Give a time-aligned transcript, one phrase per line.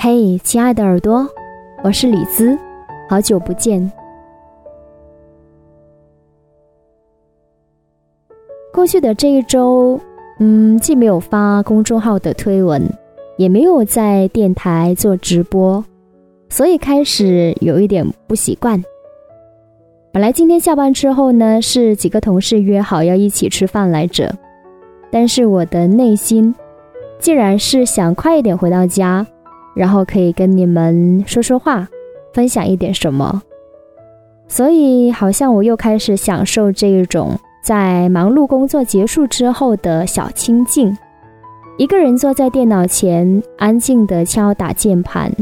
[0.00, 1.28] 嘿，亲爱的耳朵，
[1.82, 2.56] 我是李兹，
[3.10, 3.90] 好久不见。
[8.72, 9.98] 过去的这一周，
[10.38, 12.80] 嗯，既没有发公众号的推文，
[13.38, 15.84] 也没有在电台做直播，
[16.48, 18.80] 所以开始有一点不习惯。
[20.12, 24.32] 本来今天下班之后呢，是几个同事约好要一起吃饭来着，
[25.10, 26.54] 但是我的内心，
[27.18, 29.26] 既然是想快一点回到家。
[29.78, 31.86] 然后可以跟你们说说话，
[32.32, 33.40] 分享一点什么，
[34.48, 40.98] 所以好像我又开始享受这一种在忙碌工作结束之后的小清静，
[41.76, 45.32] 一个人坐在电脑前，安静的敲打键盘，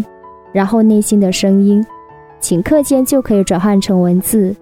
[0.52, 1.82] 然后内心的声音，
[2.38, 4.54] 顷刻间就可以转换成文字，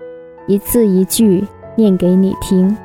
[0.47, 1.45] 一字一句
[1.75, 2.77] 念给你听。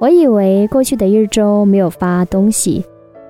[0.00, 2.82] 我以为过去的一周没有发东西，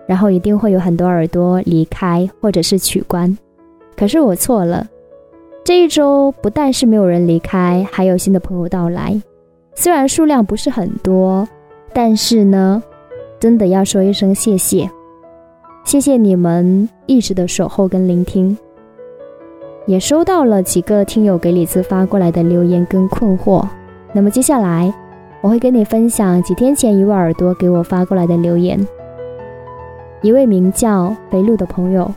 [0.07, 3.37] 然后一定会有很多耳朵离开或者是取关，
[3.97, 4.87] 可是我错了。
[5.65, 9.21] 这一周不但是没有人离开，还有新的朋友到来。
[9.75, 11.47] 虽然数量不是很多，
[11.93, 12.81] 但是呢，
[13.41, 14.89] 真的要说一声谢谢，
[15.83, 18.57] 谢谢你们一直的守候跟聆听。
[19.87, 23.67] 也收到了几个听友给李子发过来的留言跟困惑，
[24.13, 24.95] 那么接下来。
[25.43, 28.79] 我会跟你分享几天前一位耳朵给我发过来的留言。
[30.21, 32.13] 一位名叫肥鹿的朋友，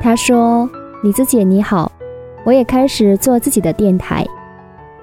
[0.00, 0.66] 他说
[1.04, 1.92] ：“李子姐你好，
[2.44, 4.26] 我也开始做自己的电台，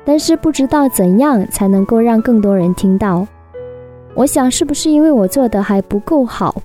[0.03, 3.27] 但是不知道怎样才能够让更多人听到。
[4.15, 6.55] 我想是不是因为我做的还不够好？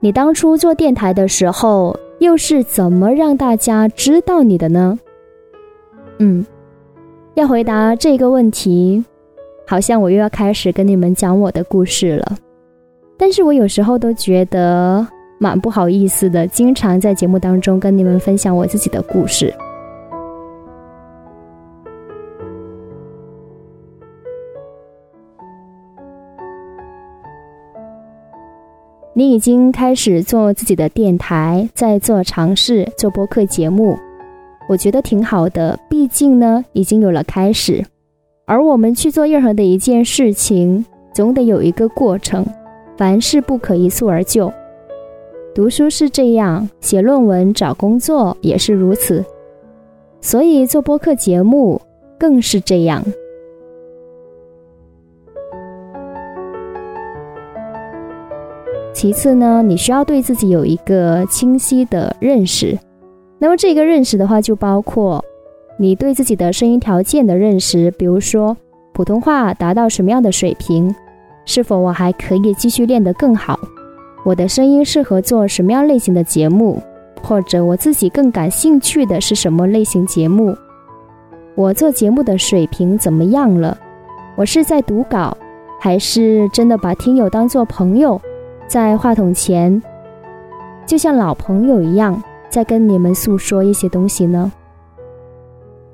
[0.00, 4.98] 你当初做电台的时候。”又是怎么让大家知道你的呢？
[6.18, 6.44] 嗯，
[7.34, 9.04] 要回答这个问题，
[9.66, 12.36] 好像我又要开始跟你们讲我的故事了。
[13.18, 15.06] 但是我有时候都觉得
[15.38, 19.52] 蛮不好意思的，经常在节目当中跟你们分享我自己的故事。
[29.18, 33.96] 你已经开始做自己的电台，在做尝试做播客节目，
[34.68, 35.78] 我觉得挺好的。
[35.88, 37.82] 毕竟呢，已经有了开始。
[38.44, 40.84] 而我们去做任何的一件事情，
[41.14, 42.44] 总得有一个过程，
[42.98, 44.52] 凡事不可一蹴而就。
[45.54, 49.24] 读书是这样，写论文、找工作也是如此，
[50.20, 51.80] 所以做播客节目
[52.18, 53.02] 更是这样。
[58.96, 62.78] 其次呢，你需要对自己有一个清晰的认识。
[63.38, 65.22] 那么这个认识的话，就包括
[65.78, 68.56] 你对自己的声音条件的认识，比如说
[68.94, 70.94] 普通话达到什么样的水平，
[71.44, 73.60] 是否我还可以继续练得更好，
[74.24, 76.80] 我的声音适合做什么样类型的节目，
[77.22, 80.56] 或者我自己更感兴趣的是什么类型节目，
[81.54, 83.76] 我做节目的水平怎么样了，
[84.36, 85.36] 我是在读稿，
[85.78, 88.18] 还是真的把听友当做朋友？
[88.68, 89.80] 在话筒前，
[90.84, 94.52] 就像老朋友一样，在跟你们诉说一些东西呢。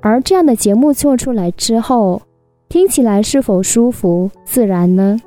[0.01, 2.21] 而这样的节目做出来之后，
[2.67, 5.17] 听起来是否舒服、自然呢？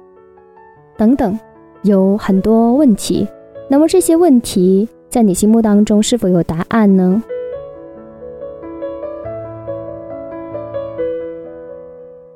[0.96, 1.38] 等等，
[1.82, 3.26] 有很多问题。
[3.68, 7.22] 那么这些问题，在你心目当中是否有答案呢？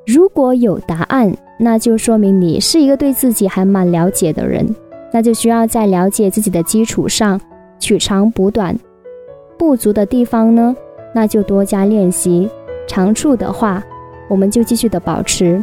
[0.07, 4.75] 如果有答案，那就说明你是一个对自己还蛮了解的人。
[5.11, 7.39] 那就需要在了解自己的基础上
[7.79, 8.77] 取长补短，
[9.57, 10.75] 不足的地方呢，
[11.13, 12.47] 那就多加练习；
[12.87, 13.83] 长处的话，
[14.29, 15.61] 我们就继续的保持。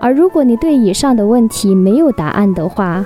[0.00, 3.04] 而如果你对以上的问题没有答案的话，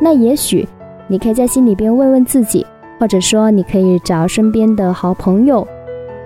[0.00, 0.66] 那也许
[1.06, 2.66] 你可以在心里边问问自己，
[2.98, 5.66] 或者说你可以找身边的好朋友，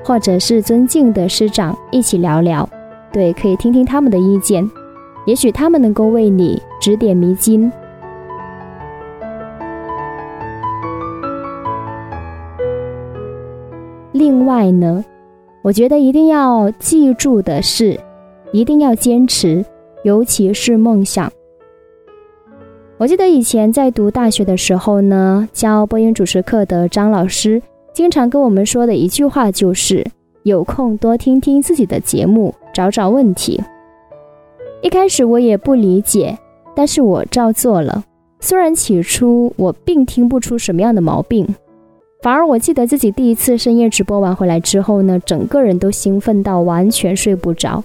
[0.05, 2.67] 或者是尊敬的师长一起聊聊，
[3.13, 4.67] 对，可以听听他们的意见，
[5.27, 7.71] 也许他们能够为你指点迷津。
[14.47, 15.05] 外呢，
[15.63, 18.01] 我觉得一定要记住的是，
[18.53, 19.63] 一定要坚持，
[20.05, 21.31] 尤其是梦想。
[22.99, 27.61] 我记得以前在读大学的时候呢，教播音主持课的张老师
[27.93, 30.03] 经常跟我们说的一句话就是：
[30.45, 33.61] 有空多听听自己的节目，找找问题。
[34.81, 36.39] 一开始我也不理解，
[36.75, 38.03] 但是我照做了。
[38.41, 41.47] 虽然起初我并听不出什么样的毛病，
[42.23, 47.83] 反而我记得自己第一次深夜直播完回来之后呢，整个人都兴奋到完全睡不着。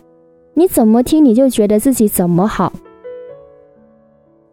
[0.54, 2.74] 你怎么听你就觉得自己怎么好，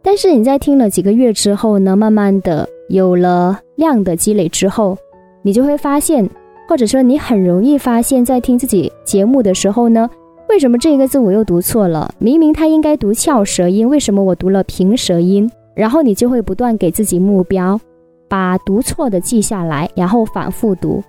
[0.02, 4.96] 但是你在听了几个月之后呢，慢慢的有了量的积累之后，
[5.42, 6.28] 你就会发现，
[6.68, 10.08] 或者说你很容易发现，在听自己节目的时候呢，
[10.48, 12.12] 为什么这一个字我又读错了？
[12.18, 15.50] 明明它应该读翘舌音，为什么我读了平舌音？
[15.74, 17.80] 然后你就会不断给自己目标，
[18.28, 21.02] 把读错的记下来，然后反复读，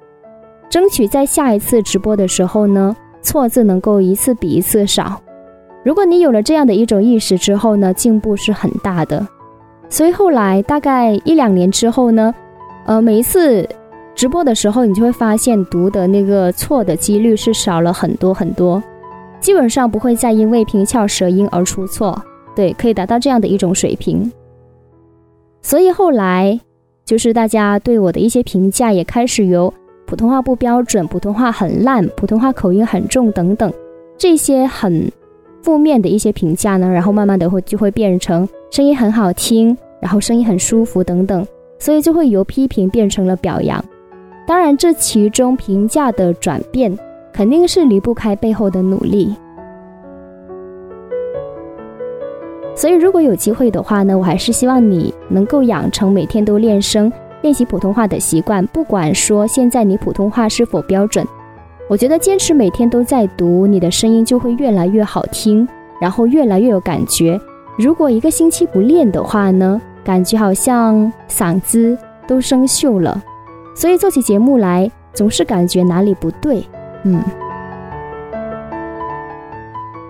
[0.69, 2.95] 争取在下一次直播的时候呢。
[3.21, 5.21] 错字能够一次比一次少。
[5.83, 9.27] 如果你有了这样的一种意识之后呢，进步是很大的。
[9.89, 12.33] 所以后来大概一两年之后呢，
[12.85, 13.67] 呃，每一次
[14.15, 18.81] 直播的时候，你就会发现读的那个错的几率是少了很多很多，
[19.41, 22.17] 基本上不会再因为平翘舌音而出错。
[22.55, 24.31] 对，可以达到这样的一种水平。
[25.61, 26.57] 所以后来
[27.09, 29.73] 就是大家对我的一些评价也开始由。
[30.05, 33.73] 普通话不标准，普通话很烂，普通话口音很重，等等，
[34.15, 35.11] 这些很
[35.63, 41.43] 负面的一些评价呢，然后慢慢的会就会变成声音很好听，然后声音很舒服等等，
[41.79, 43.83] 所以就会由批评变成了表扬。
[44.45, 46.95] 当然，这其中评价的转变
[47.33, 49.33] 肯定是离不开背后的努力。
[52.79, 57.11] 所以，如果有机会的话呢，我还是希望你能够养成每天都练声。
[57.41, 61.27] 练习普通话的习惯，不管说现在你普通话是否标准，
[61.89, 65.67] 我觉得坚持每天都在读，你的声音就会越来越好听，
[65.99, 67.37] 然后越来越有感觉。
[67.77, 73.21] 如果一个星期不练的话呢，感觉好像嗓子都生锈了，
[73.75, 76.63] 所以做起节目来总是感觉哪里不对。
[77.03, 77.21] 嗯，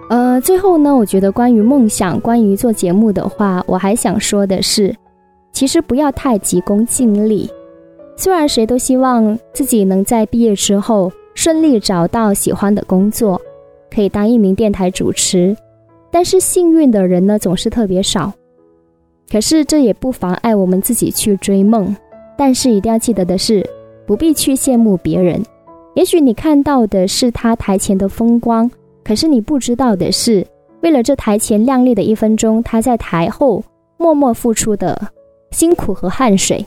[0.09, 4.93] 呃，最后呢，我觉得关于梦想，关于做节目的话，我还想说的是。
[5.51, 7.49] 其实不要太急功近利。
[8.15, 13.39] 虽然谁都希望自己能在毕业之后顺利找到喜欢的工作，
[13.93, 15.55] 可以当一名电台主持，
[16.11, 18.33] 但是幸运的人呢总是特别少。
[19.31, 21.95] 可是这也不妨碍我们自己去追梦。
[22.37, 23.63] 但是一定要记得的是，
[24.07, 25.43] 不必去羡慕别人。
[25.93, 28.69] 也许你看到的是他台前的风光，
[29.09, 30.45] 可是你不知道的是，
[30.83, 33.63] 为了这台前亮丽的一分钟，他在台后
[33.97, 34.95] 默默付出的。
[35.49, 36.63] 辛苦和汗水。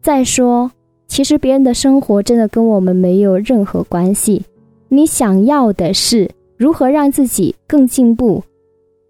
[0.00, 0.70] 再说，
[1.08, 4.42] 其实别人的生活真的跟我们没有任何关系。
[4.88, 6.26] 你想要的是
[6.56, 8.42] 如何让自己更进步，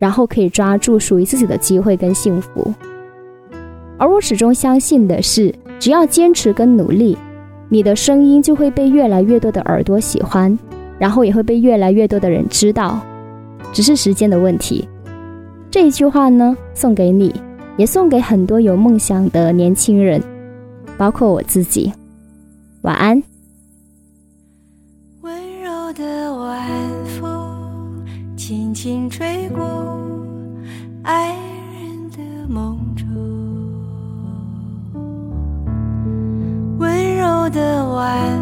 [0.01, 2.75] 然后可以抓住属于自己的机会跟幸福。
[3.99, 7.17] 而我始终相信的是，只要坚持跟努力，
[7.69, 10.59] 你的声音就会被越来越多的耳朵喜欢，
[11.03, 13.01] 然后也会被越来越多的人知道，
[13.73, 14.89] 只是时间的问题。
[15.69, 17.35] 这一句话呢，送给你。
[17.77, 20.23] 也送给很多有梦想的年轻人，
[20.97, 21.93] 包括我自己。
[22.83, 23.21] 晚安。
[25.23, 26.69] 温柔的晚
[27.19, 28.05] 风
[28.37, 29.65] 轻轻吹过
[31.03, 31.35] 爱
[31.73, 33.09] 人的梦中，
[36.79, 38.42] 温柔的晚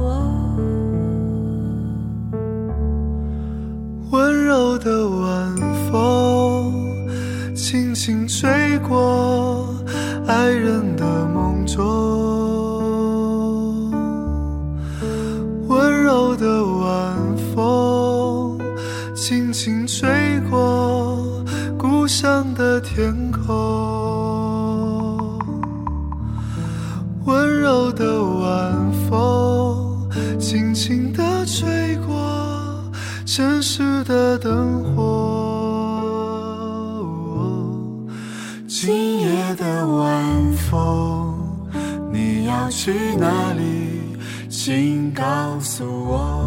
[4.11, 5.55] 温柔的晚
[5.89, 6.73] 风
[7.55, 9.73] 轻轻吹过
[10.27, 11.65] 爱人的梦。
[11.65, 11.79] 中，
[15.67, 17.15] 温柔的晚
[17.55, 18.59] 风
[19.15, 20.09] 轻轻吹
[20.49, 21.43] 过
[21.77, 22.70] 故乡的
[40.71, 41.35] 风，
[42.13, 42.31] 你。
[42.51, 44.17] 要去哪里？
[44.49, 45.23] 请告
[45.59, 46.40] 诉我。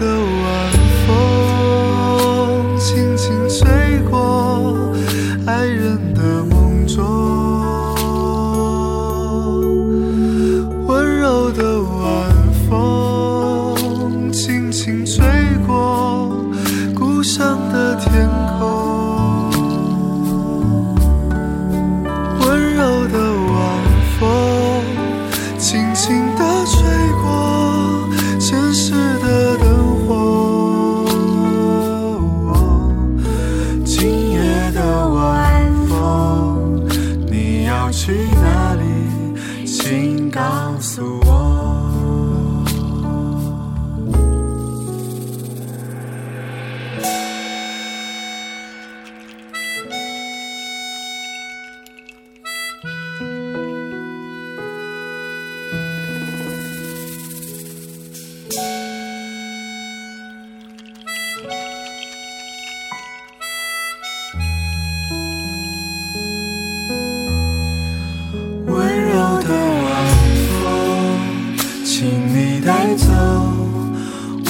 [0.00, 0.39] go